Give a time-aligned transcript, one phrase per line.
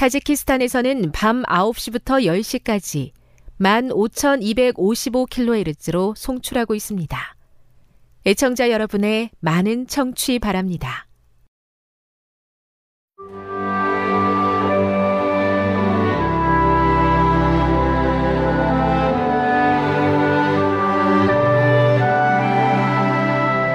[0.00, 3.10] 타지키스탄에서는 밤 9시부터 10시까지
[3.60, 7.36] 15,255kHz로 송출하고 있습니다.
[8.24, 11.06] 애청자 여러분의 많은 청취 바랍니다.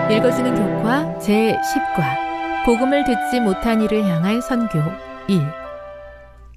[0.09, 4.79] 읽어주는 교과 제10과 복음을 듣지 못한 이를 향한 선교
[5.27, 5.64] 1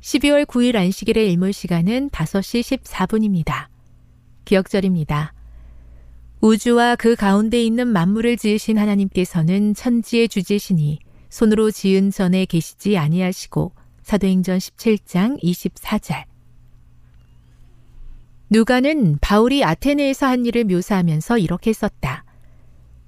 [0.01, 3.67] 12월 9일 안식일의 일몰 시간은 5시 14분입니다.
[4.45, 5.35] 기억절입니다.
[6.41, 11.01] 우주와 그 가운데 있는 만물을 지으신 하나님께서는 천지의 주제시니
[11.31, 13.73] 손으로 지은 전에 계시지 아니하시고
[14.03, 16.25] 사도행전 17장 24절
[18.51, 22.25] 누가는 바울이 아테네에서 한 일을 묘사하면서 이렇게 썼다.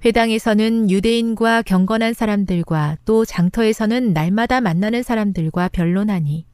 [0.04, 6.49] 회당에서는 유대인과 경건한 사람들과 또 장터에서는 날마다 만나는 사람들과 변론하니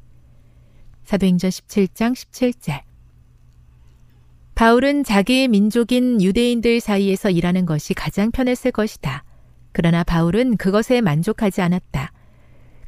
[1.06, 2.82] 사도행전 17장 17절
[4.56, 9.22] 바울은 자기의 민족인 유대인들 사이에서 일하는 것이 가장 편했을 것이다.
[9.70, 12.10] 그러나 바울은 그것에 만족하지 않았다.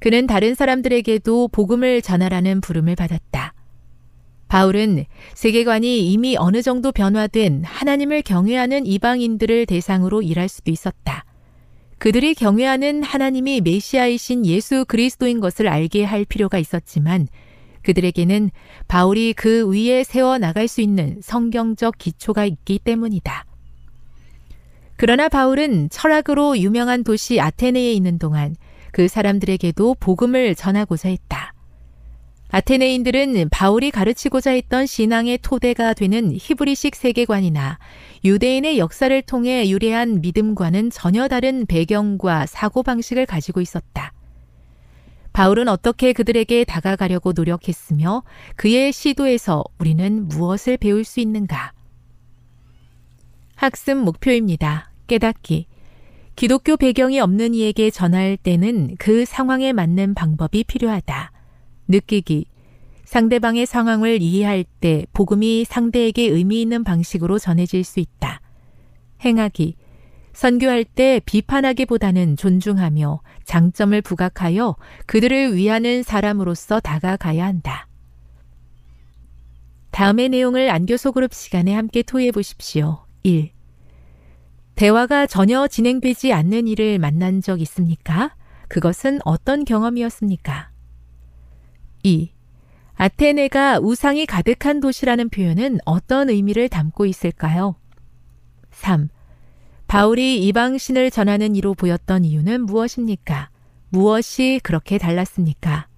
[0.01, 3.55] 그는 다른 사람들에게도 복음을 전하라는 부름을 받았다.
[4.49, 5.05] 바울은
[5.35, 11.25] 세계관이 이미 어느 정도 변화된 하나님을 경외하는 이방인들을 대상으로 일할 수도 있었다.
[11.99, 17.29] 그들이 경외하는 하나님이 메시아이신 예수 그리스도인 것을 알게 할 필요가 있었지만
[17.89, 18.51] 그들에게는
[18.87, 23.47] 바울이 그 위에 세워 나갈 수 있는 성경적 기초가 있기 때문이다.
[24.97, 28.57] 그러나 바울은 철학으로 유명한 도시 아테네에 있는 동안
[28.93, 31.55] 그 사람들에게도 복음을 전하고자 했다.
[32.51, 37.79] 아테네인들은 바울이 가르치고자 했던 신앙의 토대가 되는 히브리식 세계관이나
[38.25, 44.13] 유대인의 역사를 통해 유래한 믿음과는 전혀 다른 배경과 사고방식을 가지고 있었다.
[45.39, 48.25] 바울은 어떻게 그들에게 다가가려고 노력했으며
[48.57, 51.71] 그의 시도에서 우리는 무엇을 배울 수 있는가?
[53.55, 54.91] 학습 목표입니다.
[55.07, 55.69] 깨닫기.
[56.35, 61.31] 기독교 배경이 없는 이에게 전할 때는 그 상황에 맞는 방법이 필요하다.
[61.87, 62.47] 느끼기.
[63.05, 68.41] 상대방의 상황을 이해할 때 복음이 상대에게 의미 있는 방식으로 전해질 수 있다.
[69.25, 69.77] 행하기.
[70.39, 74.77] 선교할 때 비판하기보다는 존중하며 장점을 부각하여
[75.07, 77.89] 그들을 위하는 사람으로서 다가가야 한다.
[79.91, 83.05] 다음의 내용을 안교소 그룹 시간에 함께 토의해 보십시오.
[83.25, 83.51] 1.
[84.77, 88.37] 대화가 전혀 진행되지 않는 일을 만난 적 있습니까?
[88.69, 90.71] 그것은 어떤 경험이었습니까?
[92.05, 92.31] 2.
[92.95, 97.75] 아테네가 우상이 가득한 도시라는 표현은 어떤 의미를 담고 있을까요?
[98.71, 99.09] 3.
[99.89, 103.49] 바울이 이방신을 전하는 이로 보였던 이유는 무엇입니까?
[103.89, 105.89] 무엇이 그렇게 달랐습니까?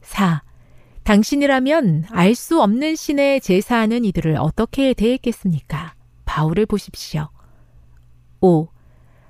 [0.00, 0.42] 4.
[1.02, 5.94] 당신이라면 알 수 없는 신에 제사하는 이들을 어떻게 대했겠습니까?
[6.24, 7.28] 바울을 보십시오.
[8.40, 8.68] 5.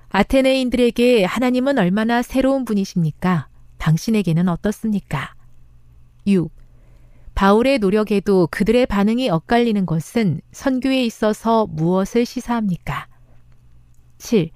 [0.07, 3.49] 아테네인들에게 하나님은 얼마나 새로운 분이십니까?
[3.77, 5.33] 당신에게는 어떻습니까?
[6.25, 6.49] 6.
[7.35, 13.07] 바울의 노력에도 그들의 반응이 엇갈리는 것은 선교에 있어서 무엇을 시사합니까?
[14.23, 14.51] 7.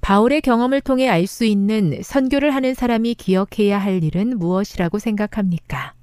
[0.00, 5.94] 바울의 경험을 통해 알 수 있는 선교를 하는 사람이 기억해야 할 일은 무엇이라고 생각합니까?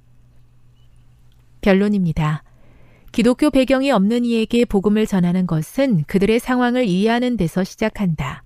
[1.60, 2.42] 결론입니다.
[3.12, 8.42] 기독교 배경이 없는 이에게 복음을 전하는 것은 그들의 상황을 이해하는 데서 시작한다.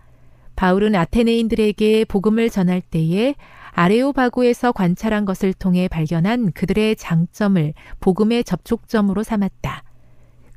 [0.56, 3.36] 바울은 아테네인들에게 복음을 전할 때에
[3.70, 9.84] 아레오바고에서 관찰한 것을 통해 발견한 그들의 장점을 복음의 접촉점으로 삼았다.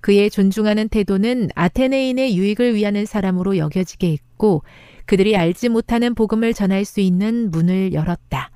[0.03, 4.61] 그의 존중하는 태도는 아테네인의 유익을 위하는 사람으로 여겨지게 했고
[5.05, 8.51] 그들이 알지 못하는 복음을 전할 수 있는 문을 열었다.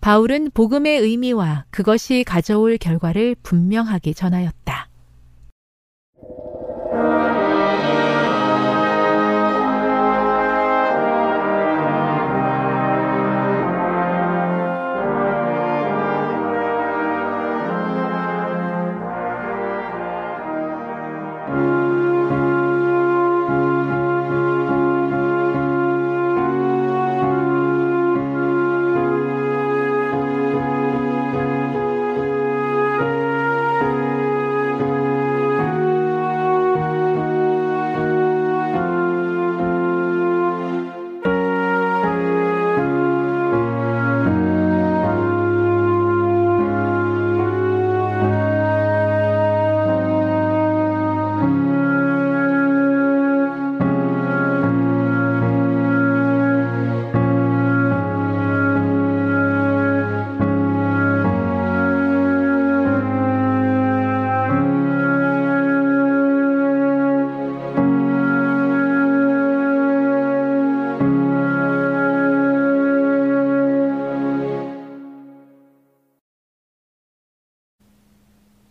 [0.00, 4.88] 바울은 복음의 의미와 그것이 가져올 결과를 분명하게 전하였다.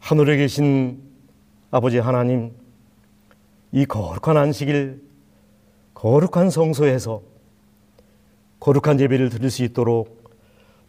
[0.07, 1.03] 하늘에 계신
[1.69, 2.53] 아버지 하나님,
[3.73, 5.03] 이 거룩한 안식일,
[5.95, 7.21] 거룩한 성소에서
[8.61, 10.31] 거룩한 예배를 드릴 수 있도록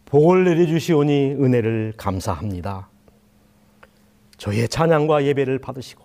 [0.05, 2.87] 복을 내려주시오니 은혜를 감사합니다.
[4.37, 6.01] 저희의 찬양과 예배를 받으시고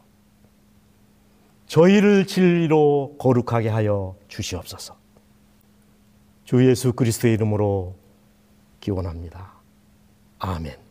[1.69, 4.97] 저희를 진리로 거룩하게 하여 주시옵소서.
[6.43, 7.95] 주 예수 그리스도의 이름으로
[8.81, 9.53] 기원합니다.
[10.41, 10.84] 아멘.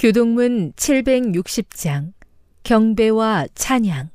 [0.00, 2.14] 교동문 760장
[2.62, 4.08] 경배와 찬양.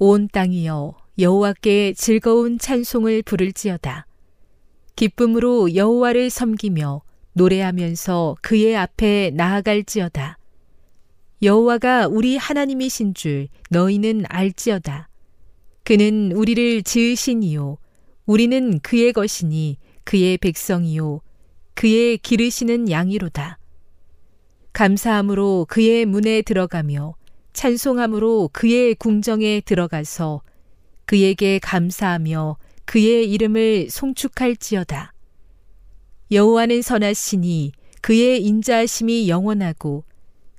[0.00, 4.04] 온 땅이여 여호와께 즐거운 찬송을 부를지어다.
[4.96, 7.02] 기쁨으로 여호와를 섬기며
[7.34, 10.38] 노래하면서 그의 앞에 나아갈지어다.
[11.42, 15.08] 여호와가 우리 하나님이신 줄 너희는 알지어다.
[15.84, 17.78] 그는 우리를 지으시니요
[18.24, 21.20] 우리는 그의 것이니 그의 백성이요
[21.74, 23.60] 그의 기르시는 양이로다
[24.76, 27.14] 감사함으로 그의 문에 들어가며
[27.54, 30.42] 찬송함으로 그의 궁정에 들어가서
[31.06, 35.14] 그에게 감사하며 그의 이름을 송축할지어다.
[36.30, 40.04] 여호와는 선하시니 그의 인자하심이 영원하고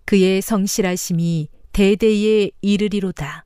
[0.05, 3.45] 그의 성실하심이 대대에 이르리로다.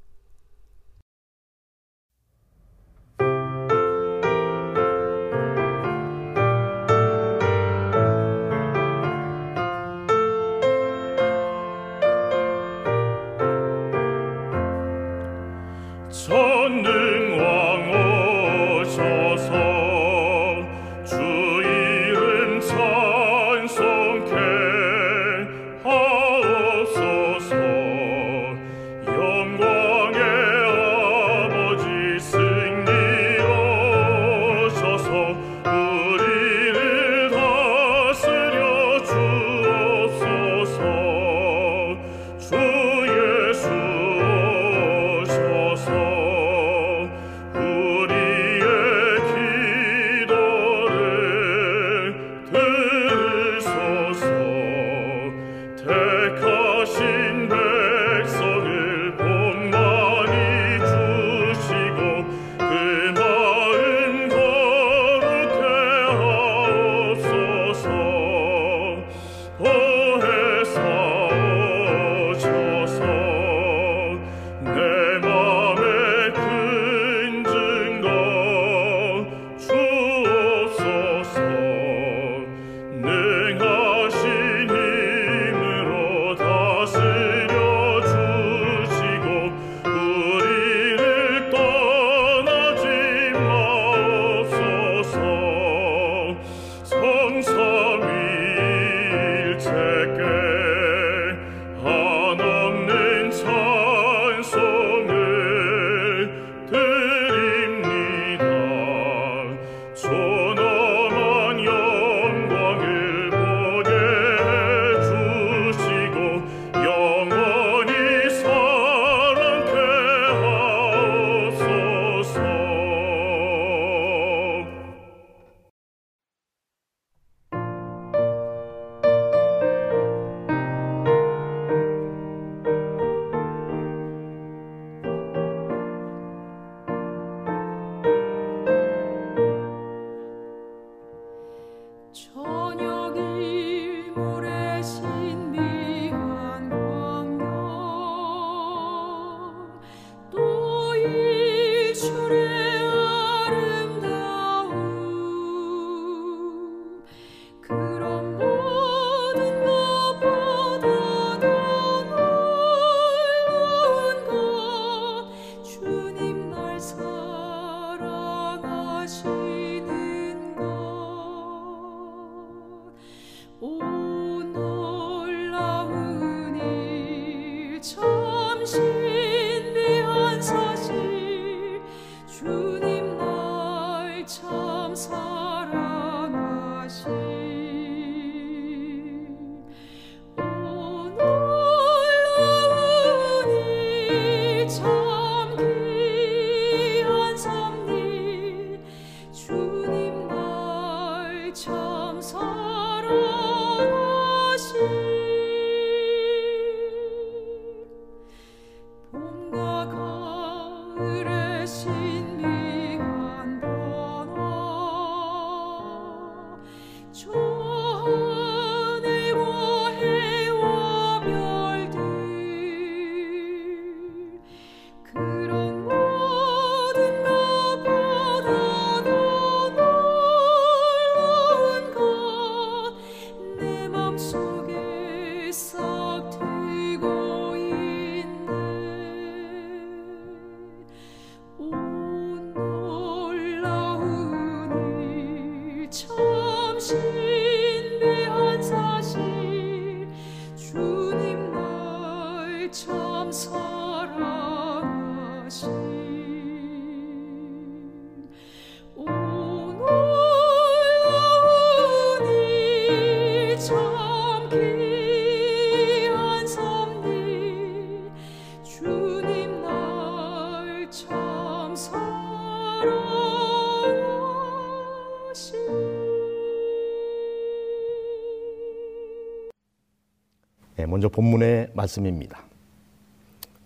[281.11, 282.43] 본문의 말씀입니다.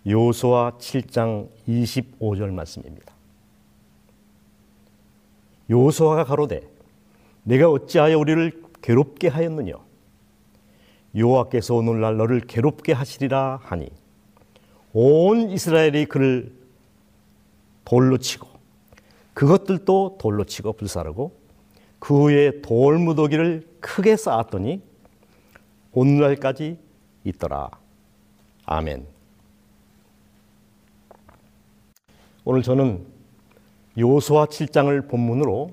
[0.06, 3.12] 요수와 7장 25절 말씀입니다.
[5.68, 6.68] 요수아가 가로되
[7.42, 9.74] 내가 어찌하여 우리를 괴롭게 하였느냐
[11.16, 13.88] 여호와께서 오늘날 너를 괴롭게 하시리라 하니
[14.92, 16.52] 온 이스라엘이 그를
[17.84, 18.48] 돌로 치고
[19.34, 21.32] 그것들도 돌로 치고 불사르고
[21.98, 24.82] 그 후에 돌무더기를 크게 쌓았더니
[25.92, 26.78] 오늘날까지
[27.26, 27.70] 있더라.
[28.64, 29.06] 아멘.
[32.44, 33.04] 오늘 저는
[33.98, 35.70] 요수와 7장을 본문으로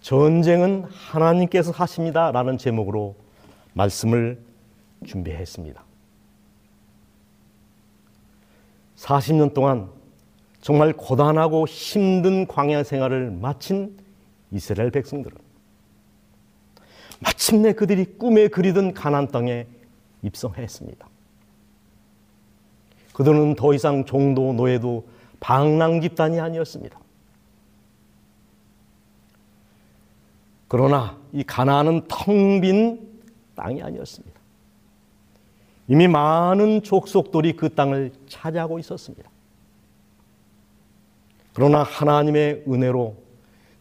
[0.00, 3.16] 전쟁은 하나님께서 하십니다 라는 제목으로
[3.72, 4.40] 말씀을
[5.06, 5.82] 준비했습니다.
[8.96, 9.90] 40년 동안
[10.60, 13.98] 정말 고단하고 힘든 광야 생활을 마친
[14.50, 15.36] 이스라엘 백성들은
[17.20, 19.66] 마침내 그들이 꿈에 그리던 가난 땅에
[20.24, 21.08] 입성했습니다.
[23.12, 25.06] 그들은 더 이상 종도 노예도
[25.40, 26.98] 방랑 집단이 아니었습니다.
[30.68, 33.14] 그러나 이 가나안은 텅 빈
[33.54, 34.40] 땅이 아니었습니다.
[35.86, 39.30] 이미 많은 족속들이 그 땅을 차지하고 있었습니다.
[41.52, 43.14] 그러나 하나님의 은혜로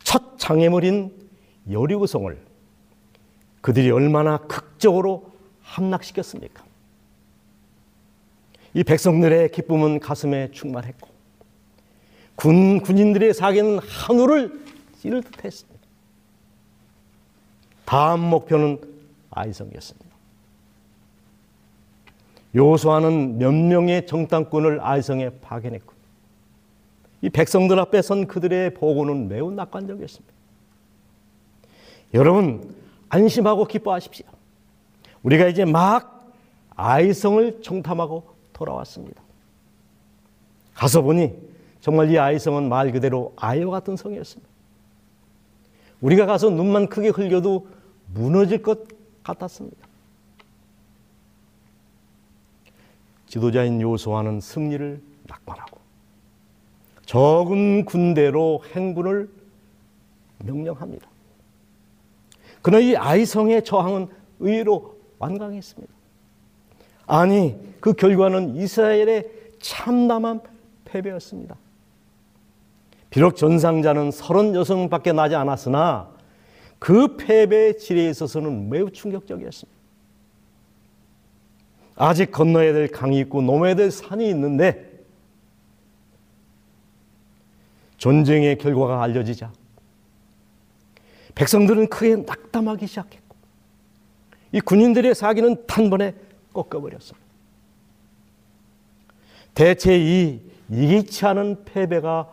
[0.03, 1.12] 첫 장애물인
[1.71, 2.39] 여리고성을
[3.62, 5.33] 그들이 얼마나 극적으로
[5.63, 6.63] 함락시켰습니까?
[8.74, 11.10] 이 백성들의 기쁨은 가슴에 충만했고
[12.36, 14.63] 군 군인들의 사기는 하늘을
[15.00, 15.79] 찌를 듯했습니다.
[17.86, 18.79] 다음 목표는
[19.32, 20.13] 아이성이었습니다.
[22.55, 25.93] 요수아는 몇 명의 정탐꾼을 아이성에 파견했고
[27.22, 30.34] 이 백성들 앞에 선 그들의 보고는 매우 낙관적이었습니다.
[32.13, 32.75] 여러분
[33.10, 34.33] 안심하고 기뻐하십시오.
[35.24, 36.32] 우리가 이제 막
[36.75, 39.22] 아이성을 정탐하고 돌아왔습니다.
[40.74, 41.34] 가서 보니
[41.82, 44.51] 정말 이 아이성은 말 그대로 아이와 같은 성이었습니다.
[46.01, 47.68] 우리가 가서 눈만 크게 흘려도
[48.13, 48.88] 무너질 것
[49.24, 49.88] 같았습니다.
[53.27, 55.80] 지도자인 요소와는 승리를 낙관하고
[57.06, 59.30] 적은 군대로 행군을
[60.39, 61.08] 명령합니다.
[62.62, 64.08] 그러나 이 아이성의 저항은
[64.39, 65.93] 의외로 완강했습니다.
[67.05, 69.29] 아니, 그 결과는 이스라엘의
[69.60, 70.41] 참담한
[70.86, 71.55] 패배였습니다.
[73.10, 76.10] 비록 전상자는 36밖에 나지 않았으나
[76.79, 79.74] 그 패배의 질에 있어서는 매우 충격적이었습니다.
[81.96, 84.91] 아직 건너야 될 강이 있고 넘어야 될 산이 있는데
[87.98, 89.51] 전쟁의 결과가 알려지자
[91.36, 93.23] 백성들은 크게 낙담하기 시작했고
[94.53, 96.15] 이 군인들의 사기는 단번에
[96.53, 97.27] 꺾어버렸습니다.
[99.53, 102.31] 대체 이 이기치 않은 패배가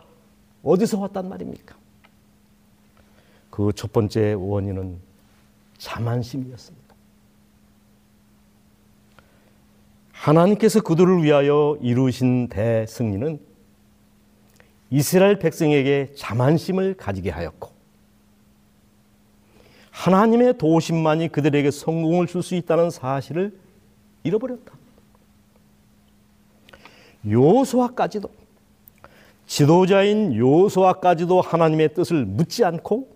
[0.62, 1.74] 어디서 왔단 말입니까?
[3.50, 4.98] 그 첫 번째 원인은
[5.78, 6.94] 자만심이었습니다.
[10.12, 13.40] 하나님께서 그들을 위하여 이루신 대승리는
[14.90, 17.70] 이스라엘 백성에게 자만심을 가지게 하였고
[19.90, 23.58] 하나님의 도우심만이 그들에게 성공을 줄 수 있다는 사실을
[24.24, 24.72] 잃어버렸다.
[27.28, 28.30] 요소아까지도
[29.46, 33.08] 지도자인 요소아까지도 하나님의 뜻을 묻지 않고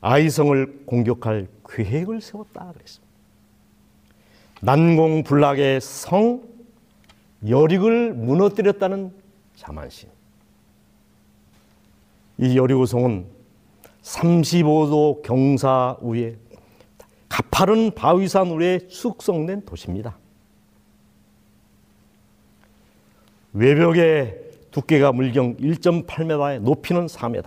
[0.00, 3.08] 아이성을 공격할 계획을 세웠다 그랬습니다.
[4.62, 6.42] 난공불락의 성
[7.46, 9.12] 여릭을 무너뜨렸다는
[9.54, 10.08] 자만심.
[12.38, 13.37] 이 여리고성은
[14.08, 16.36] 35도 경사 위에
[17.28, 20.16] 가파른 바위산 위에 숙성된 도시입니다.
[23.52, 24.40] 외벽의
[24.70, 27.44] 두께가 물경 1.8m에 높이는 4m.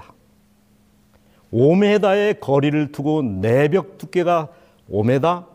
[1.52, 4.50] 5m의 거리를 두고 내벽 두께가
[4.90, 5.46] 5m,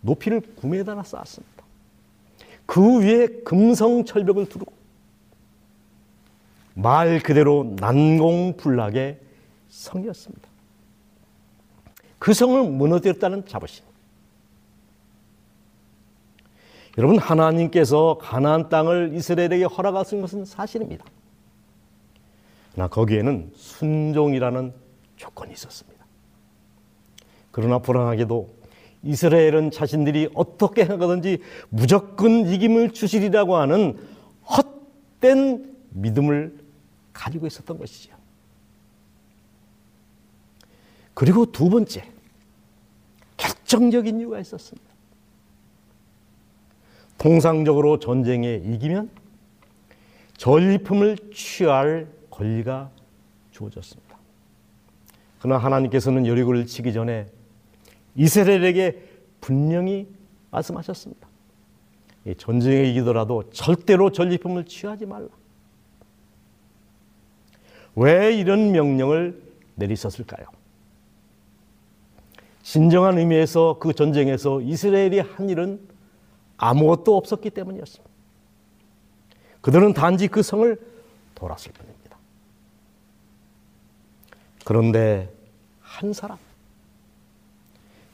[0.00, 1.64] 높이를 9m나 쌓았습니다.
[2.66, 4.72] 그 위에 금성 철벽을 두르고
[6.74, 9.25] 말 그대로 난공불락의
[9.76, 10.48] 성이었습니다.
[12.18, 13.84] 그 성을 무너뜨렸다는 자부심.
[16.98, 21.04] 여러분 하나님께서 가나안 땅을 이스라엘에게 허락하신 것은 사실입니다.
[22.72, 24.72] 그러나 거기에는 순종이라는
[25.16, 26.04] 조건이 있었습니다.
[27.50, 28.56] 그러나 불안하게도
[29.02, 33.98] 이스라엘은 자신들이 어떻게 하든지 무조건 이김을 주시리라고 하는
[35.20, 36.58] 헛된 믿음을
[37.12, 38.15] 가지고 있었던 것이죠.
[41.16, 42.04] 그리고 두 번째,
[43.38, 44.86] 결정적인 이유가 있었습니다.
[47.16, 49.08] 통상적으로 전쟁에 이기면
[50.36, 52.90] 전리품을 취할 권리가
[53.50, 54.18] 주어졌습니다.
[55.40, 57.26] 그러나 하나님께서는 여리고를 치기 전에
[58.14, 59.02] 이스라엘에게
[59.40, 60.06] 분명히
[60.50, 61.26] 말씀하셨습니다.
[62.36, 65.28] 전쟁에 이기더라도 절대로 전리품을 취하지 말라.
[67.94, 69.42] 왜 이런 명령을
[69.76, 70.55] 내리셨을까요?
[72.66, 75.78] 진정한 의미에서 그 전쟁에서 이스라엘이 한 일은
[76.56, 78.10] 아무것도 없었기 때문이었습니다.
[79.60, 80.76] 그들은 단지 그 성을
[81.36, 82.18] 돌았을 뿐입니다.
[84.64, 85.32] 그런데
[85.80, 86.38] 한 사람,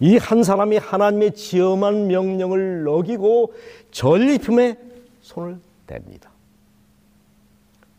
[0.00, 3.54] 이 한 사람이 하나님의 지엄한 명령을 어기고
[3.90, 4.78] 전리품에
[5.22, 6.28] 손을 댑니다.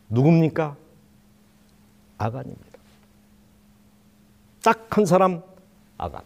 [0.10, 0.76] 누굽니까?
[2.20, 2.80] 아간입니다.
[4.62, 5.42] 딱 한 사람
[5.98, 6.22] 아간.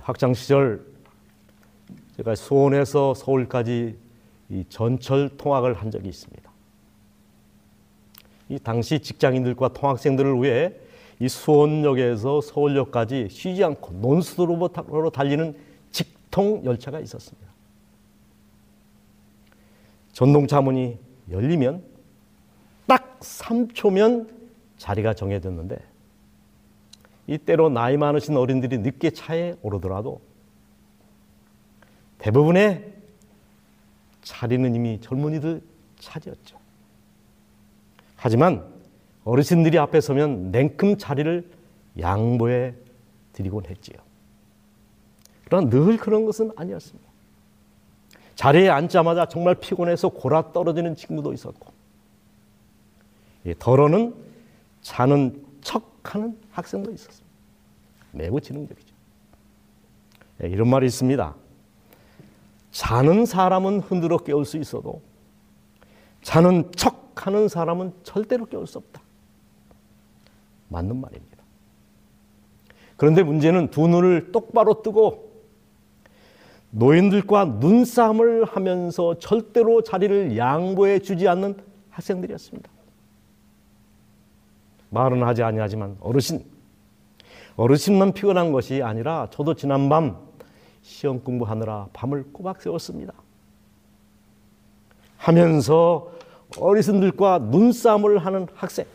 [0.00, 0.84] 학창 시절
[2.16, 3.96] 제가 수원에서 서울까지
[4.50, 6.50] 이 전철 통학을 한 적이 있습니다.
[8.48, 10.72] 이 당시 직장인들과 통학생들을 위해
[11.18, 15.56] 이 수원역에서 서울역까지 쉬지 않고 논스톱으로 달리는
[15.90, 17.48] 직통 열차가 있었습니다.
[20.12, 20.98] 전동차 문이
[21.30, 21.82] 열리면
[22.86, 24.28] 딱 3초면
[24.76, 25.93] 자리가 정해졌는데
[27.26, 30.20] 이때로 나이 많으신 어린들이 늦게 차에 오르더라도
[32.18, 32.92] 대부분의
[34.22, 35.62] 자리는 이미 젊은이들
[35.98, 36.58] 차지였죠.
[38.16, 38.64] 하지만
[39.24, 41.50] 어르신들이 앞에 서면 냉큼 자리를
[42.00, 42.74] 양보해
[43.32, 43.96] 드리곤 했지요.
[45.44, 47.08] 그러나 늘 그런 것은 아니었습니다.
[48.34, 51.72] 자리에 앉자마자 정말 피곤해서 골아 떨어지는 친구도 있었고,
[53.58, 54.14] 덜어는
[54.80, 57.34] 자는 척하는 학생도 있었습니다.
[58.12, 58.94] 매우 지능적이죠.
[60.42, 61.34] 이런 말이 있습니다.
[62.70, 65.02] 자는 사람은 흔들어 깨울 수 있어도
[66.22, 69.00] 자는 척 하는 사람은 절대로 깨울 수 없다.
[70.68, 71.34] 맞는 말입니다.
[72.96, 75.32] 그런데 문제는 두 눈을 똑바로 뜨고
[76.70, 81.56] 노인들과 눈싸움을 하면서 절대로 자리를 양보해 주지 않는
[81.90, 82.73] 학생들이었습니다.
[84.94, 86.44] 말은 하지 아니하지만 어르신
[87.56, 90.16] 어르신만 피곤한 것이 아니라 저도 지난밤
[90.82, 93.12] 시험 공부하느라 밤을 꼬박 새웠습니다.
[95.18, 96.10] 하면서
[96.58, 98.86] 어르신들과 눈싸움을 하는 학생.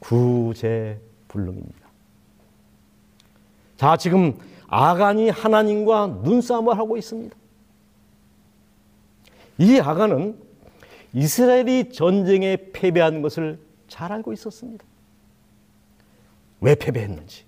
[0.00, 1.80] 구제불능입니다.
[3.76, 7.36] 자, 지금 아간이 하나님과 눈싸움을 하고 있습니다.
[9.58, 10.38] 이 아간은
[11.12, 14.84] 이스라엘이 전쟁에 패배한 것을 잘 알고 있었습니다.
[16.60, 17.44] 왜 패배했는지.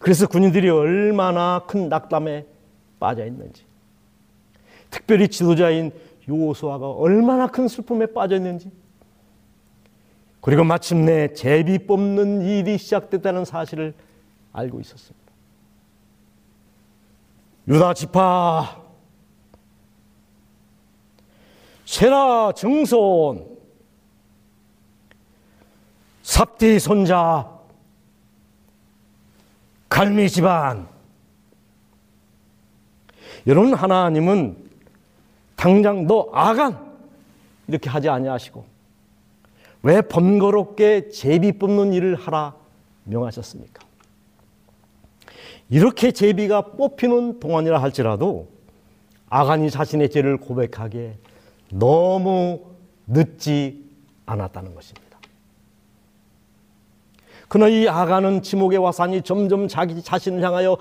[0.00, 2.46] 그래서 군인들이 얼마나 큰 낙담에
[2.98, 3.64] 빠져 있는지.
[4.90, 5.92] 특별히 지도자인
[6.28, 8.70] 요호수아가 얼마나 큰 슬픔에 빠져 있는지.
[10.40, 13.94] 그리고 마침내 제비 뽑는 일이 시작됐다는 사실을
[14.52, 15.26] 알고 있었습니다.
[17.68, 18.85] 유다 지파
[21.86, 23.56] 세라 정손.
[26.22, 27.48] 삽디 손자.
[29.88, 30.88] 갈미 집안.
[33.46, 34.56] 여러분 하나님은
[35.54, 36.84] 당장 너 아간!
[37.68, 38.64] 이렇게 하지 아니하시고
[39.82, 42.54] 왜 번거롭게 제비 뽑는 일을 하라
[43.04, 43.86] 명하셨습니까?
[45.70, 48.48] 이렇게 제비가 뽑히는 동안이라 할지라도
[49.28, 51.16] 아간이 자신의 죄를 고백하기에
[51.70, 52.60] 너무
[53.06, 53.84] 늦지
[54.26, 55.18] 않았다는 것입니다.
[57.48, 60.76] 그러나 이 아간은 지목의 화산이 점점 자기 자신을 향하여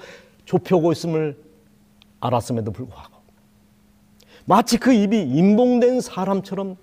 [0.45, 1.38] 좁혀오고 있음을
[2.19, 3.15] 알았음에도 불구하고
[4.45, 6.78] 마치 그 입이 임봉된 사람처럼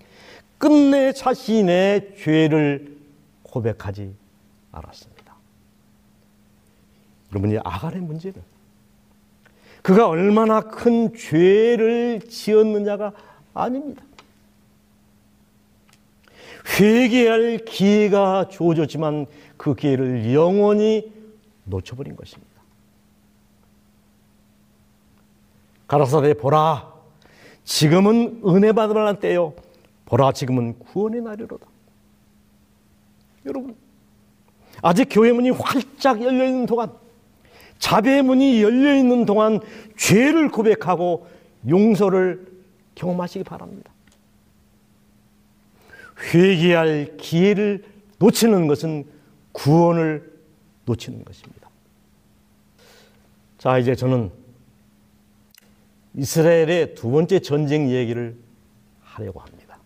[0.57, 2.97] 끝내 자신의 죄를
[3.43, 4.15] 고백하지
[4.71, 5.35] 않았습니다.
[7.31, 8.41] 여러분, 이 아간의 문제는
[9.81, 13.11] 그가 얼마나 큰 죄를 지었느냐가
[13.53, 14.03] 아닙니다.
[16.79, 19.25] 회개할 기회가 주어졌지만
[19.57, 21.11] 그 기회를 영원히
[21.65, 22.51] 놓쳐버린 것입니다.
[25.87, 26.91] 가라사대 보라
[27.63, 29.53] 지금은 은혜 받을 때요
[30.05, 31.65] 보라 지금은 구원의 날이로다.
[33.45, 33.75] 여러분
[34.81, 36.91] 아직 교회 문이 활짝 열려 있는 동안
[37.79, 39.59] 자비의 문이 열려 있는 동안
[39.97, 41.27] 죄를 고백하고
[41.67, 42.52] 용서를
[42.95, 43.91] 경험하시기 바랍니다.
[46.33, 47.83] 회개할 기회를
[48.19, 49.05] 놓치는 것은
[49.51, 50.31] 구원을
[50.85, 51.69] 놓치는 것입니다.
[53.57, 54.31] 자, 이제 저는
[56.15, 58.37] 이스라엘의 두 번째 전쟁 얘기를
[59.01, 59.79] 하려고 합니다.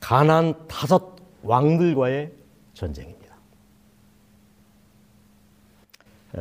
[0.00, 2.32] 가난 다섯 왕들과의
[2.74, 3.18] 전쟁입니다.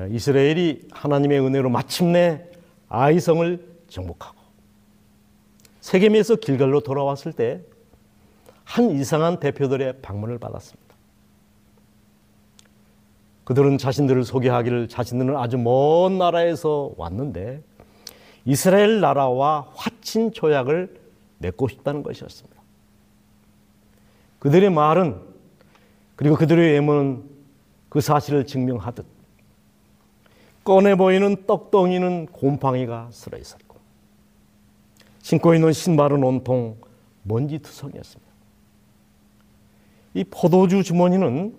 [0.10, 2.45] 이스라엘이 하나님의 은혜로 마침내
[2.89, 4.38] 아이성을 정복하고
[5.81, 7.62] 세겜에서 길갈로 돌아왔을 때
[8.67, 10.93] 한 이상한 대표들의 방문을 받았습니다.
[13.45, 17.63] 그들은 자신들을 소개하기를 자신들은 아주 먼 나라에서 왔는데
[18.43, 20.99] 이스라엘 나라와 화친 조약을
[21.38, 22.62] 맺고 싶다는 것이었습니다.
[24.39, 25.21] 그들의 말은
[26.17, 27.23] 그리고 그들의 외모는
[27.88, 29.05] 그 사실을 증명하듯
[30.65, 33.66] 꺼내 보이는 떡덩이는 곰팡이가 쓸어 있었고
[35.27, 36.77] 신고 있는 신발은 온통
[37.23, 38.31] 먼지투성이었습니다.
[40.13, 41.53] 이 포도주 주머니는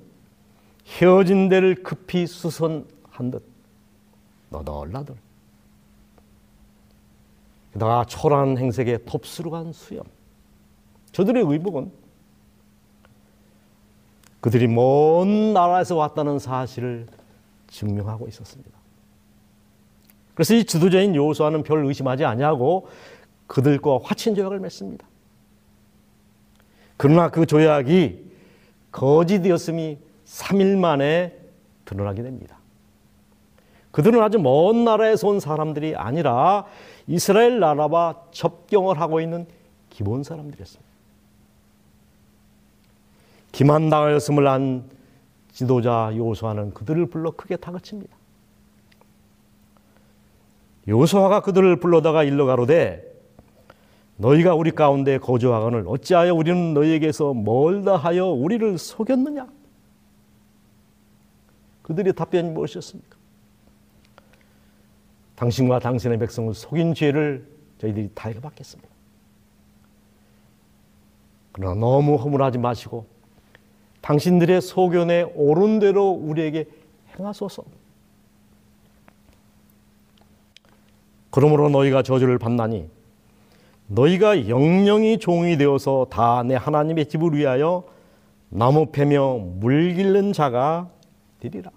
[0.87, 3.45] 헤어진 데를 급히 수선한 듯
[4.49, 5.17] 너덜너덜
[7.75, 10.03] 게다가 초라한 행색에 톱스루간 수염
[11.13, 11.93] 저들의 의복은
[14.41, 17.07] 그들이 먼 나라에서 왔다는 사실을
[17.67, 18.79] 증명하고 있었습니다.
[20.35, 22.89] 그래서 이 지도자인 여호수아는 별 의심하지 아니하고
[23.49, 25.07] 그들과 화친 조약을 맺습니다.
[26.97, 28.29] 그러나 그 조약이
[28.93, 31.37] 거짓이었음이 3일 만에
[31.85, 32.59] 드러나게 됩니다.
[33.91, 36.67] 그들은 아주 먼 나라에서 온 사람들이 아니라
[37.07, 39.47] 이스라엘 나라와 접경을 하고 있는
[39.91, 40.89] 기본 사람들이었습니다.
[43.53, 44.85] 기만당하였음을 안
[45.53, 48.15] 지도자 요수아는 그들을 불러 크게 다그칩니다.
[50.87, 53.09] 요수아가 그들을 불러다가 일러 가로되
[54.19, 59.49] 너희가 우리 가운데 거주하거늘 어찌하여 우리는 너희에게서 멀다 하여 우리를 속였느냐?
[61.83, 63.17] 그들의 답변이 무엇이었습니까?
[65.37, 68.89] 당신과 당신의 백성을 속인 죄를 저희들이 다 해받겠습니다.
[71.53, 73.07] 그러나 너무 허물하지 마시고
[74.01, 76.69] 당신들의 소견에 옳은 대로 우리에게
[77.17, 77.65] 행하소서.
[81.31, 82.91] 그러므로 너희가 저주를 받나니
[83.89, 87.85] 너희가 영영이 종이 되어서 다 내 하나님의 집을 위하여
[88.51, 90.89] 나무 패며 물 길는 자가
[91.41, 91.71] 되리라.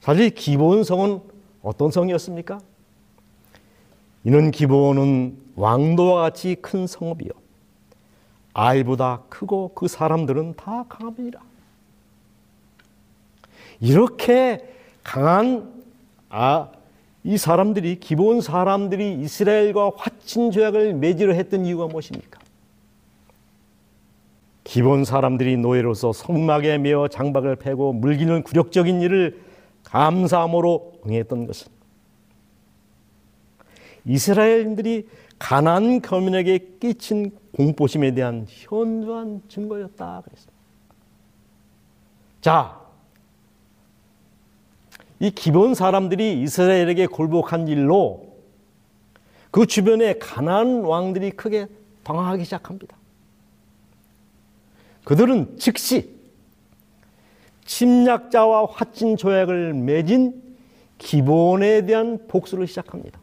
[0.00, 1.20] 사실 기본성은
[1.62, 2.58] 어떤 성이었습니까?
[4.24, 7.30] 이는 기본은 왕도와 같이 큰 성읍이요.
[8.54, 11.40] 알보다 크고 그 사람들은 다 강함이라.
[13.80, 14.68] 이렇게
[15.02, 15.72] 강한
[16.28, 16.68] 아,
[17.24, 22.40] 이 사람들이 기본 사람들이 이스라엘과 화친 조약을 맺으려 했던 이유가 무엇입니까?
[24.64, 29.40] 기본 사람들이 노예로서 성막에 매어 장박을 패고 물기는 굴욕적인 일을
[29.84, 31.70] 감사함으로 응했던 것은
[34.04, 35.08] 이스라엘인들이
[35.38, 40.52] 가난 거민에게 끼친 공포심에 대한 현저한 증거였다 그랬습니다.
[42.40, 42.81] 자,
[45.22, 48.34] 이 기본 사람들이 이스라엘에게 굴복한 일로
[49.52, 51.68] 그 주변에 가난 왕들이 크게
[52.02, 52.96] 당황하기 시작합니다.
[55.04, 56.10] 그들은 즉시
[57.66, 60.42] 침략자와 화친 조약을 맺은
[60.98, 63.20] 기본에 대한 복수를 시작합니다.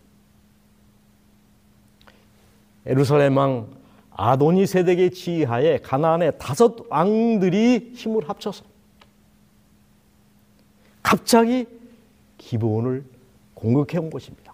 [2.85, 3.67] 에루살렘 왕
[4.11, 8.63] 아도니 세덱의 지휘하에 가나안의 다섯 왕들이 힘을 합쳐서
[11.03, 11.78] 갑자기
[12.49, 13.03] 기본을
[13.53, 14.53] 공격해 온 것입니다.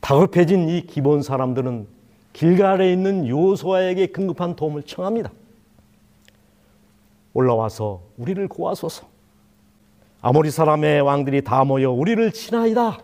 [0.00, 1.86] 다급해진 이 기본 사람들은
[2.34, 5.32] 길갈에 있는 요소아에게 긴급한 도움을 청합니다.
[7.32, 9.06] 올라와서 우리를 구하소서.
[10.20, 12.98] 아모리 사람의 왕들이 다 모여 우리를 치나이다.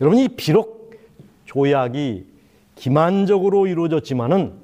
[0.00, 0.98] 여러분이 비록
[1.44, 2.26] 조약이
[2.76, 4.54] 기만적으로 이루어졌지만은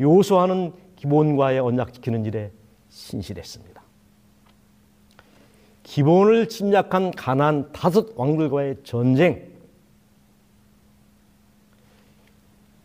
[0.00, 2.50] 요소아는 기본과의 언약 지키는 일에
[2.88, 3.69] 신실했습니다.
[5.90, 9.50] 기본을 침략한 가난 다섯 왕들과의 전쟁,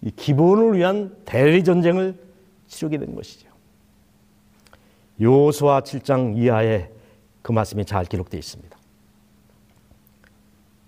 [0.02, 2.18] 이 기본을 위한 대리 전쟁을
[2.66, 3.48] 치르게 된 것이죠.
[5.22, 6.90] 요수아 7장 이하에
[7.44, 8.76] 그 말씀이 잘 기록되어 있습니다.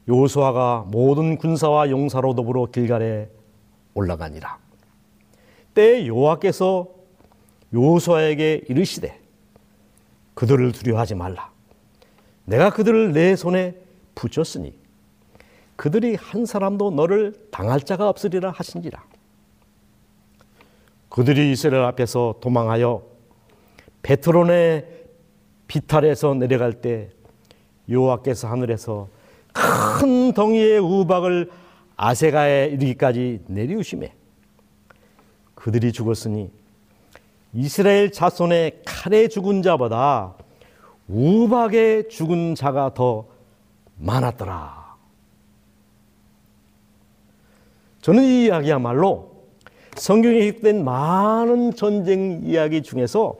[0.09, 3.29] 요수아가 모든 군사와 용사로 더불어 길갈에
[3.93, 4.57] 올라가니라.
[5.75, 6.87] 때 여호와께서
[7.75, 9.19] 요수아에게 이르시되
[10.33, 11.55] 그들을 두려워하지 말라.
[12.47, 13.75] 내가 그들을 내 손에
[14.15, 14.73] 붙였으니
[15.75, 19.03] 그들이 한 사람도 너를 당할 자가 없으리라 하신지라.
[21.09, 23.03] 그들이 이스라엘 앞에서 도망하여
[24.01, 24.85] 베트론의
[25.67, 27.09] 비탈에서 내려갈 때
[27.89, 29.09] 여호와께서 하늘에서
[29.53, 31.51] 큰 덩이의 우박을
[31.97, 34.13] 아세가에 이르기까지 내리우심에
[35.53, 36.49] 그들이 죽었으니
[37.53, 40.35] 이스라엘 자손의 칼에 죽은 자보다
[41.07, 43.27] 우박에 죽은 자가 더
[43.97, 44.95] 많았더라.
[48.01, 49.37] 저는 이 이야기야말로
[49.95, 53.35] 성경에 기록된 많은 전쟁 이야기 중에서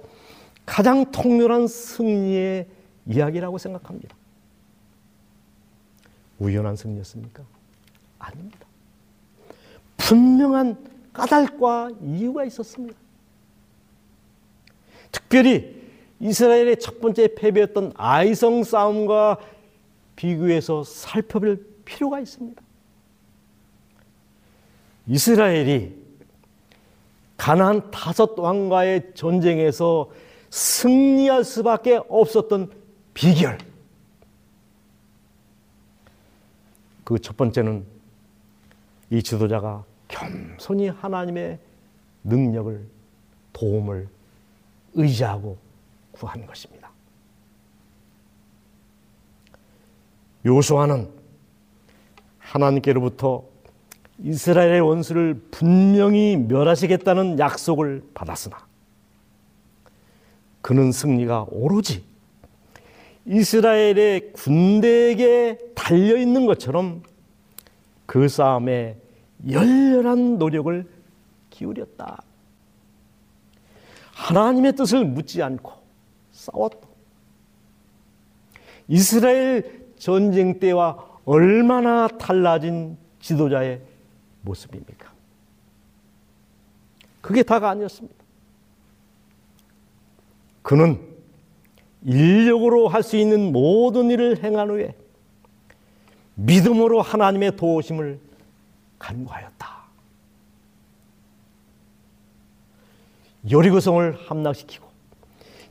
[0.66, 2.68] 가장 통렬한 승리의
[3.06, 4.16] 이야기라고 생각합니다.
[6.40, 7.44] 우연한 승리였습니까?
[8.20, 8.60] 아닙니다.
[9.98, 10.78] 분명한
[11.14, 12.98] 까닭과 이유가 있었습니다.
[15.12, 15.77] 특별히
[16.20, 19.38] 이스라엘의 첫 번째 패배였던 아이성 싸움과
[20.16, 22.62] 비교해서 살펴볼 필요가 있습니다.
[25.08, 25.96] 이스라엘이
[27.38, 30.10] 가나안 다섯 왕과의 전쟁에서
[30.50, 32.72] 승리할 수밖에 없었던
[33.14, 33.58] 비결.
[37.04, 37.86] 그 첫 번째는
[39.12, 41.60] 이 지도자가 겸손히 하나님의
[42.24, 42.86] 능력을
[43.54, 44.10] 도움을
[44.94, 45.58] 의지하고
[46.18, 46.92] 구한 것입니다.
[50.46, 51.10] 요수아는
[52.40, 53.44] 하나님께로부터
[54.20, 58.58] 이스라엘의 원수를 분명히 멸하시겠다는 약속을 받았으나
[60.62, 62.04] 그는 승리가 오로지
[63.26, 67.04] 이스라엘의 군대에게 달려 있는 것처럼
[68.06, 68.98] 그 싸움에
[69.50, 70.90] 열렬한 노력을
[71.50, 72.22] 기울였다.
[74.14, 75.74] 하나님의 뜻을 묻지 않고
[76.38, 76.88] 싸웠다.
[78.88, 83.82] 이스라엘 전쟁 때와 얼마나 달라진 지도자의
[84.42, 85.12] 모습입니까?
[87.22, 88.16] 그게 다가 아니었습니다.
[90.62, 91.02] 그는
[92.04, 94.96] 인력으로 할 수 있는 모든 일을 행한 후에
[96.36, 98.20] 믿음으로 하나님의 도우심을
[99.00, 99.78] 간구하였다.
[103.50, 104.87] 여리고성을 함락시키고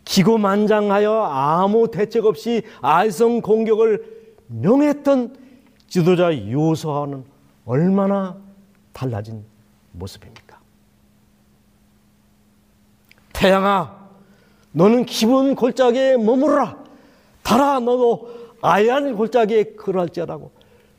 [0.07, 5.37] 기고만장하여 아무 대책 없이 알성 공격을 명했던
[5.89, 7.25] 지도자 요소와는
[7.67, 8.37] 얼마나
[8.93, 9.45] 달라진
[9.93, 10.59] 모습입니까?
[13.33, 14.09] 태양아,
[14.73, 16.79] 너는 기본 골짜기에 머무르라.
[17.43, 18.31] 달아, 너도
[18.63, 20.51] 아얀 골짜기에 그럴지라고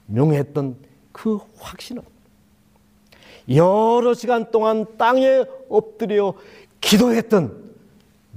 [0.07, 0.75] 명했던
[1.11, 2.03] 그 확신은
[3.49, 6.33] 여러 시간 동안 땅에 엎드려
[6.81, 7.66] 기도했던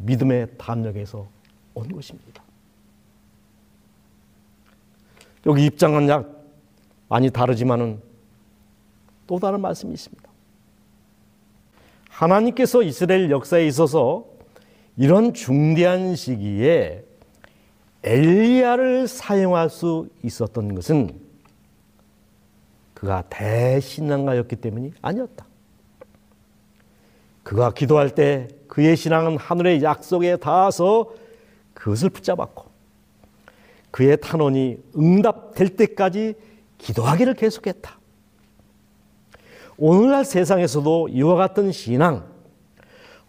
[0.03, 1.29] 믿음의 담력에서
[1.75, 2.43] 온 것입니다.
[5.47, 6.45] 여기 입장은 약
[7.09, 8.01] 많이 다르지만은
[9.27, 10.29] 또 다른 말씀이 있습니다.
[12.09, 14.27] 하나님께서 이스라엘 역사에 있어서
[14.97, 17.05] 이런 중대한 시기에
[18.03, 21.19] 엘리야를 사용할 수 있었던 것은
[22.95, 25.47] 그가 대신앙가였기 때문이 아니었다.
[27.43, 31.13] 그가 기도할 때 그의 신앙은 하늘의 약속에 닿아서
[31.75, 32.67] 그것을 붙잡았고
[33.91, 36.35] 그의 탄원이 응답될 때까지
[36.79, 37.99] 기도하기를 계속했다.
[39.77, 42.31] 오늘날 세상에서도 이와 같은 신앙,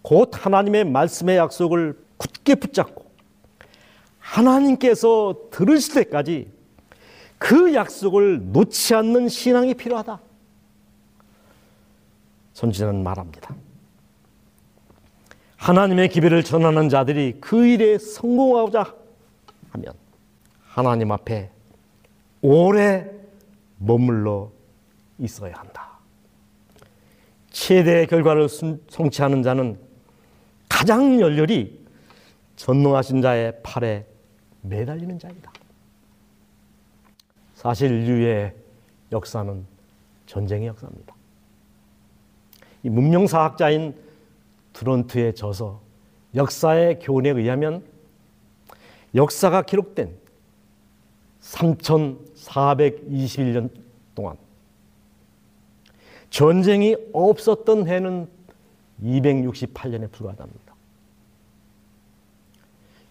[0.00, 3.04] 곧 하나님의 말씀의 약속을 굳게 붙잡고
[4.20, 6.52] 하나님께서 들으실 때까지
[7.38, 10.20] 그 약속을 놓지 않는 신앙이 필요하다.
[12.52, 13.56] 선지자는 말합니다.
[15.62, 18.96] 하나님의 기별을 전하는 자들이 그 일에 성공하고자
[19.70, 19.94] 하면
[20.64, 21.52] 하나님 앞에
[22.40, 23.08] 오래
[23.78, 24.50] 머물러
[25.20, 26.00] 있어야 한다.
[27.50, 29.78] 최대의 결과를 성취하는 자는
[30.68, 31.80] 가장 열렬히
[32.56, 34.04] 전능하신 자의 팔에
[34.62, 35.52] 매달리는 자이다.
[37.54, 38.52] 사실 인류의
[39.12, 39.64] 역사는
[40.26, 41.14] 전쟁의 역사입니다.
[42.82, 43.94] 이 문명사학자인
[44.72, 45.82] 드론트의 저서
[46.34, 47.84] 역사의 교훈에 의하면
[49.14, 50.14] 역사가 기록된
[51.40, 53.70] 3421년
[54.14, 54.36] 동안
[56.30, 58.28] 전쟁이 없었던 해는
[59.02, 60.72] 268년에 불과합니다.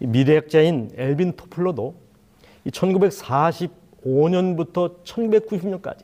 [0.00, 1.94] 미래학자인 엘빈 토플러도
[2.66, 6.02] 1945년부터 1990년까지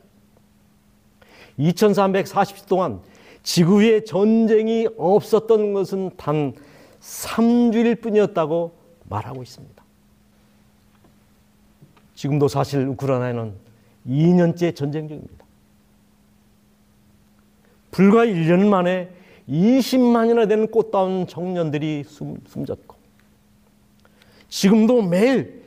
[1.59, 3.01] 2340일 동안
[3.43, 6.53] 지구 위에 전쟁이 없었던 것은 단
[6.99, 8.73] 3주일 뿐이었다고
[9.05, 9.83] 말하고 있습니다.
[12.15, 13.53] 지금도 사실 우크라이나는
[14.07, 15.45] 2년째 전쟁 중입니다.
[17.91, 19.09] 불과 1년 만에
[19.47, 22.95] 20만이나 되는 꽃다운 청년들이 숨, 숨졌고
[24.49, 25.63] 지금도 매일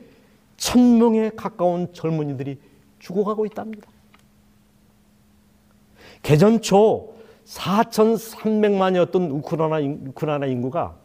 [0.57, 2.57] 천 명에 가까운 젊은이들이
[2.99, 3.89] 죽어가고 있답니다.
[6.21, 7.12] 개전 초
[7.45, 10.95] 4,300만이었던 우크라이나, 우크라이나 인구가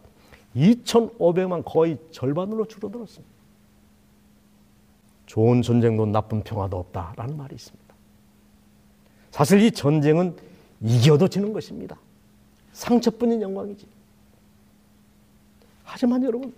[0.55, 3.39] 2,500만 거의 절반으로 줄어들었습니다.
[5.25, 7.95] 좋은 전쟁도 나쁜 평화도 없다라는 말이 있습니다.
[9.31, 10.35] 사실 이 전쟁은
[10.81, 11.97] 이겨도 지는 것입니다.
[12.71, 13.85] 상처뿐인 영광이지.
[15.83, 16.53] 하지만 여러분,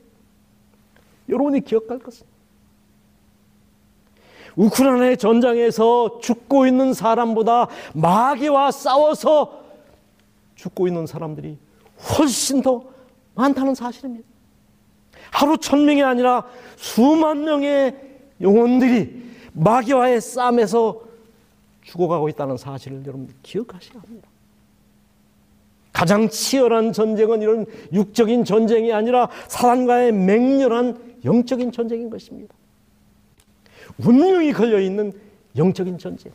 [1.27, 2.25] 여러분이 기억할 것은
[4.55, 9.60] 우크라이나의 전장에서 죽고 있는 사람보다 마귀와 싸워서
[10.61, 11.57] 죽고 있는 사람들이
[12.17, 12.83] 훨씬 더
[13.33, 14.27] 많다는 사실입니다.
[15.31, 17.95] 하루 천 명이 아니라 수만 명의
[18.39, 21.01] 영혼들이 마귀와의 싸움에서
[21.81, 24.29] 죽어가고 있다는 사실을 여러분 기억하셔야 합니다.
[25.91, 32.53] 가장 치열한 전쟁은 이런 육적인 전쟁이 아니라 사단과의 맹렬한 영적인 전쟁인 것입니다.
[33.97, 35.11] 운명이 걸려 있는
[35.57, 36.31] 영적인 전쟁.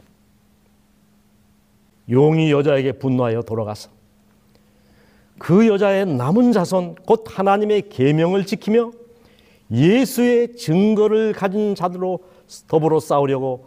[2.11, 3.96] 용이 여자에게 분노하여 돌아가서
[5.39, 8.93] 그 여자의 남은 자손 곧 하나님의 계명을 지키며
[9.71, 12.21] 예수의 증거를 가진 자들로
[12.69, 13.67] 더불어 싸우려고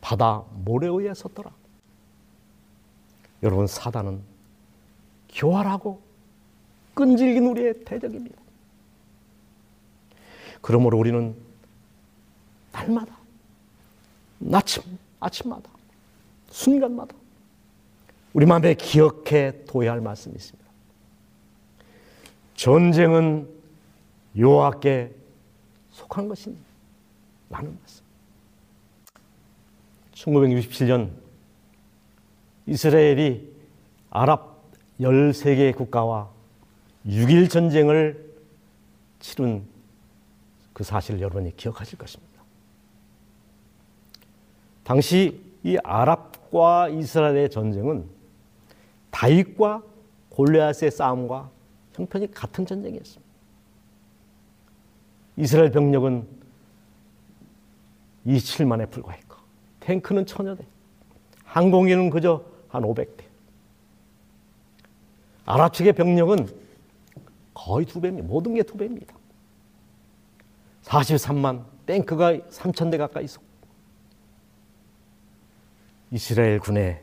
[0.00, 1.50] 바다 모래 위에 섰더라.
[3.42, 4.20] 여러분 사단은
[5.30, 6.00] 교활하고
[6.94, 8.36] 끈질긴 우리의 대적입니다.
[10.60, 11.34] 그러므로 우리는
[12.72, 13.16] 날마다
[14.52, 14.82] 아침
[15.20, 15.70] 아침마다
[16.50, 17.14] 순간마다
[18.32, 20.67] 우리 마음에 기억해 둬야 할 말씀이 있습니다.
[22.58, 23.48] 전쟁은
[24.36, 25.14] 여호와께
[25.92, 26.28] 속한
[27.50, 28.04] 라는 말씀.
[30.12, 31.10] 1967년
[32.66, 33.48] 이스라엘이
[34.10, 34.60] 아랍
[35.00, 36.30] 13개 국가와
[37.06, 38.34] 6일 전쟁을
[39.20, 39.62] 치른
[40.72, 42.42] 그 사실을 여러분이 기억하실 것입니다.
[44.82, 48.08] 당시 이 아랍과 이스라엘의 전쟁은
[49.12, 49.84] 다윗과
[50.30, 51.56] 골리앗의 싸움과
[51.98, 53.28] 형편이 같은 전쟁이었습니다.
[55.36, 56.26] 이스라엘 병력은
[58.26, 59.36] 27만에 불과했고
[59.80, 60.64] 탱크는 천여 대,
[61.44, 63.24] 항공기는 그저 한 500대.
[65.44, 66.46] 아랍 측의 병력은
[67.54, 68.26] 거의 두 배입니다.
[68.28, 69.16] 모든 게 두 배입니다.
[70.82, 73.46] 43만, 탱크가 3천 대 가까이 있었고
[76.10, 77.02] 이스라엘 군의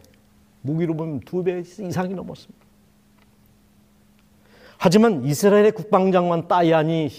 [0.61, 2.64] 무기로 보면 두 배 이상이 넘었습니다.
[4.77, 7.09] 하지만 이스라엘의 국방장관 따이안이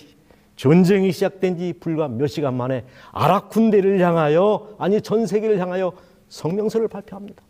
[0.56, 5.92] 전쟁이 시작된 지 불과 몇 시간 만에 아랍 군대를 향하여 아니 전 세계를 향하여
[6.28, 7.42] 성명서를 발표합니다.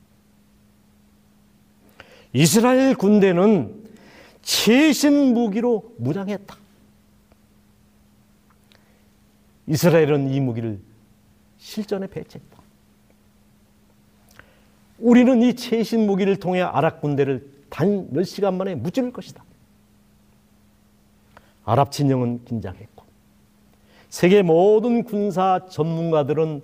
[2.33, 3.87] 이스라엘 군대는
[4.43, 6.57] 최신 무기로 무장했다.
[9.69, 10.79] 이스라엘은 이 무기를
[11.59, 12.57] 실전에 배치했다.
[14.99, 19.45] 우리는 이 최신 무기를 통해 아랍 군대를 단 몇 시간 만에 무찌를 것이다.
[21.67, 23.05] 아랍 진영은 긴장했고
[24.09, 26.63] 세계 모든 군사 전문가들은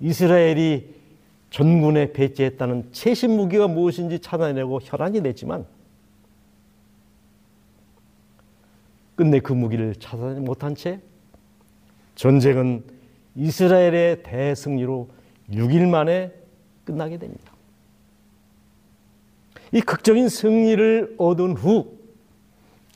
[0.00, 0.94] 이스라엘이
[1.50, 5.66] 전군에 배치했다는 최신 무기가 무엇인지 찾아내고 혈안이 냈지만
[9.16, 11.00] 끝내 그 무기를 찾아내지 못한 채
[12.14, 12.84] 전쟁은
[13.36, 15.08] 이스라엘의 대승리로
[15.50, 16.32] 6일 만에
[16.84, 17.52] 끝나게 됩니다.
[19.72, 21.97] 이 극적인 승리를 얻은 후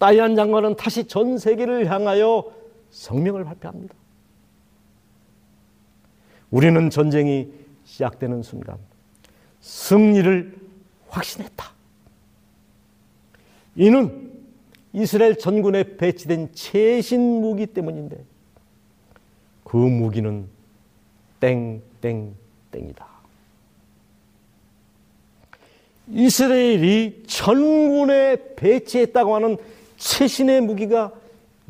[0.02, 2.52] 따이안 장관은 다시 전 세계를 향하여
[2.90, 3.94] 성명을 발표합니다.
[6.50, 7.52] 우리는 전쟁이
[7.84, 8.78] 시작되는 순간
[9.60, 10.58] 승리를
[11.06, 11.70] 확신했다.
[13.76, 14.32] 이는
[14.92, 18.24] 이스라엘 전군에 배치된 최신 무기 때문인데
[19.62, 20.48] 그 무기는
[21.38, 23.06] 땡땡땡이다.
[26.08, 29.56] 이스라엘이 전군에 배치했다고 하는
[30.02, 31.12] 최신의 무기가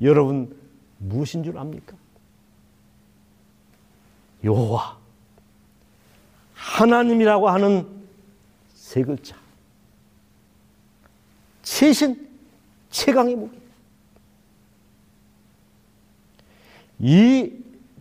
[0.01, 0.57] 여러분
[0.97, 1.95] 무엇인 줄 압니까?
[4.43, 4.99] 여호와
[6.55, 7.87] 하나님이라고 하는
[8.73, 9.37] 세 글자.
[11.63, 12.27] 최신
[12.89, 13.61] 최강의 무기.
[17.01, 17.53] 이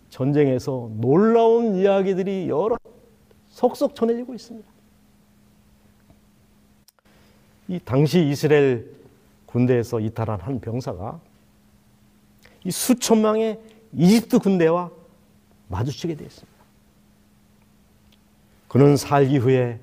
[0.09, 2.77] 전쟁에서 놀라운 이야기들이 여러
[3.49, 4.69] 속속 전해지고 있습니다.
[7.67, 9.00] 이 당시 이스라엘
[9.51, 11.19] 군대에서 이탈한 한 병사가
[12.63, 13.59] 이 수천 명의
[13.93, 14.89] 이집트 군대와
[15.67, 16.51] 마주치게 되었습니다.
[18.67, 19.79] 그는 살기 후에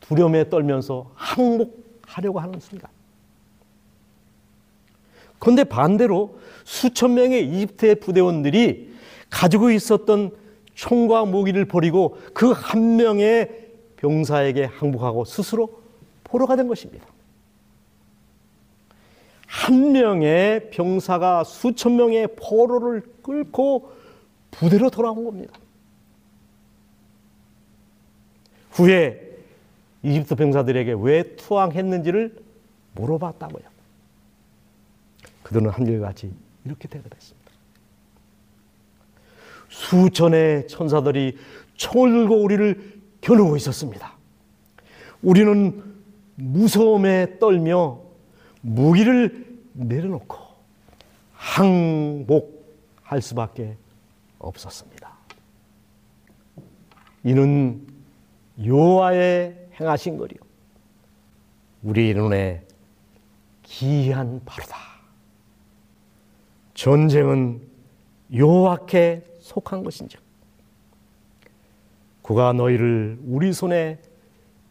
[0.00, 2.90] 두려움에 떨면서 항복하려고 하는 순간.
[5.38, 8.96] 그런데 반대로 수천 명의 이집트의 부대원들이
[9.30, 10.32] 가지고 있었던
[10.74, 15.80] 총과 무기를 버리고 그 한 명의 병사에게 항복하고 스스로
[16.24, 17.06] 포로가 된 것입니다.
[19.48, 23.92] 한 명의 병사가 수천 명의 포로를 끌고
[24.50, 25.58] 부대로 돌아온 겁니다.
[28.72, 29.38] 후에
[30.02, 32.38] 이집트 병사들에게 왜 투항했는지를
[32.94, 33.64] 물어봤다고요.
[35.42, 36.30] 그들은 한결같이
[36.64, 37.50] 이렇게 대답했습니다.
[39.70, 41.38] 수천의 천사들이
[41.74, 44.12] 총을 들고 우리를 겨누고 있었습니다.
[45.22, 45.82] 우리는
[46.34, 48.07] 무서움에 떨며
[48.68, 50.36] 무기를 내려놓고
[51.32, 53.76] 항복할 수밖에
[54.38, 55.16] 없었습니다.
[57.24, 57.86] 이는
[58.64, 60.38] 여호와의 행하신 거리요.
[61.82, 62.66] 우리 눈에
[63.62, 64.76] 기이한 바로다.
[66.74, 67.60] 전쟁은
[68.34, 70.20] 여호와께 속한 것인즉
[72.22, 74.00] 그가 너희를 우리 손에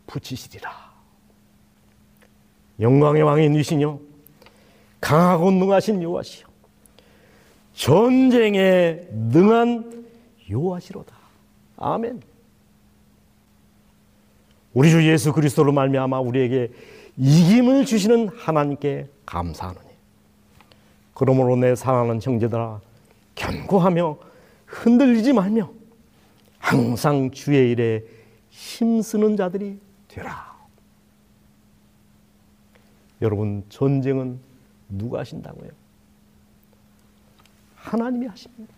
[0.05, 0.86] 붙이시리라.
[2.79, 3.99] 영광의 왕인 이시뇨
[5.01, 6.47] 강하고 능하신 여호와시요
[7.73, 10.05] 전쟁에 능한
[10.49, 11.15] 여호와시로다.
[11.77, 12.21] 아멘.
[14.73, 16.71] 우리 주 예수 그리스도로 말미암아 우리에게
[17.17, 19.87] 이김을 주시는 하나님께 감사하노니.
[21.13, 22.79] 그러므로 내 사랑하는 형제들아
[23.35, 24.17] 견고하며
[24.65, 25.71] 흔들리지 말며
[26.59, 28.03] 항상 주의 일에
[28.49, 30.46] 힘쓰는 자들이 되라.
[33.21, 34.39] 여러분 전쟁은
[34.89, 35.69] 누가 하신다고요?
[37.75, 38.73] 하나님이 하십니다.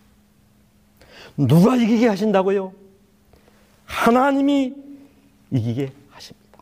[1.37, 2.73] 누가 이기게 하신다고요?
[3.85, 4.75] 하나님이
[5.51, 6.59] 이기게 하십니다.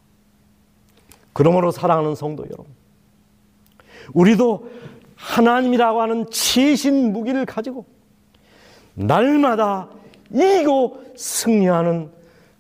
[1.33, 2.65] 그러므로 사랑하는 성도 여러분,
[4.13, 4.71] 우리도
[5.15, 7.85] 하나님이라고 하는 최신 무기를 가지고
[8.93, 9.89] 날마다
[10.31, 12.11] 이기고 승리하는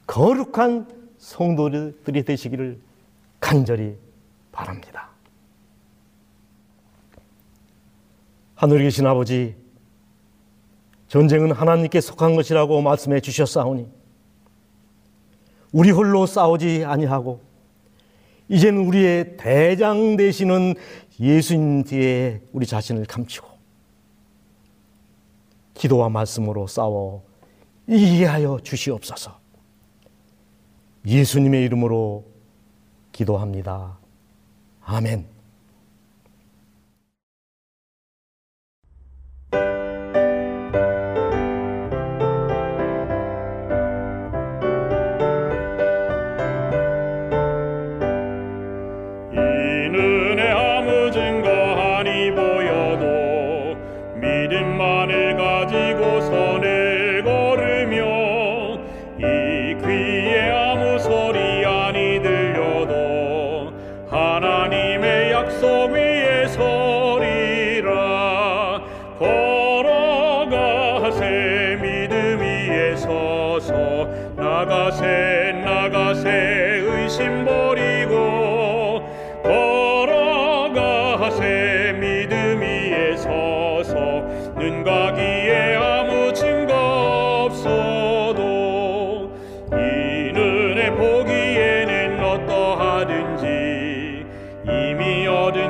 [0.05, 0.87] 거룩한
[1.17, 2.79] 성도들이 되시기를
[3.39, 3.95] 간절히
[4.51, 5.06] 바랍니다.
[8.57, 9.55] 하늘에 계신 아버지,
[11.09, 13.87] 전쟁은 하나님께 속한 것이라고 말씀해 주셨사오니
[15.71, 17.39] 우리 홀로 싸우지 아니하고
[18.49, 20.73] 이제는 우리의 대장 되시는
[21.19, 23.47] 예수님 뒤에 우리 자신을 감추고
[25.75, 27.23] 기도와 말씀으로 싸워
[27.85, 29.39] 이기게 하여 주시옵소서.
[31.05, 32.25] 예수님의 이름으로
[33.11, 33.99] 기도합니다.
[34.81, 35.36] 아멘.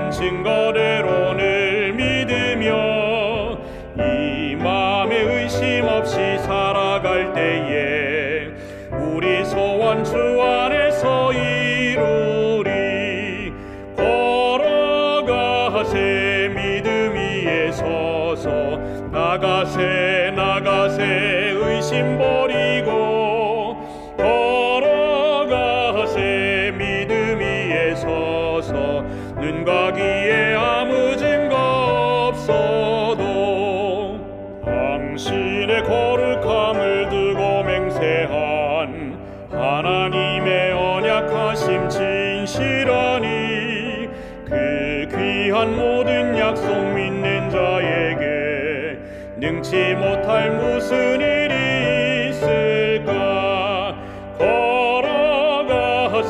[0.08, 0.97] 당신 걸음
[49.68, 53.94] 능치 못할 무슨 일이 있을까?
[54.38, 56.28] 걸어가세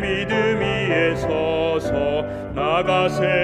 [0.00, 2.22] 믿음 위에 서서
[2.52, 3.43] 나가세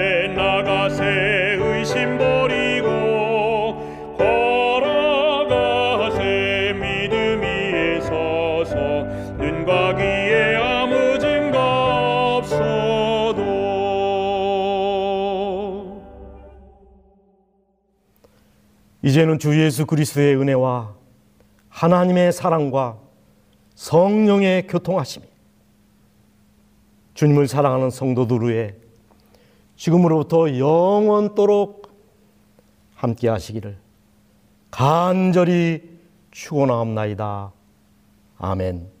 [19.21, 20.95] 이제는 주 예수 그리스도의 은혜와
[21.69, 22.97] 하나님의 사랑과
[23.75, 25.27] 성령의 교통하심이
[27.13, 28.73] 주님을 사랑하는 성도들 위해
[29.75, 31.91] 지금으로부터 영원토록
[32.95, 33.77] 함께 하시기를
[34.71, 35.99] 간절히
[36.31, 37.51] 축원하옵나이다.
[38.39, 39.00] 아멘.